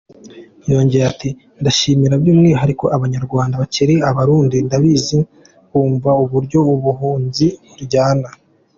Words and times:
Yongeyeho 0.71 1.09
ati 1.13 1.29
“Ndashimira 1.61 2.15
by’umwihariko 2.21 2.85
Abanyarwanda 2.97 3.59
bakiriye 3.61 4.01
Abarundi, 4.09 4.57
ndabizi 4.67 5.19
bumva 5.71 6.09
uburyo 6.23 6.59
ubuhunzi 6.73 7.47
buryana. 7.69 8.29